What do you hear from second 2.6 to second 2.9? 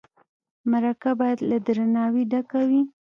وي.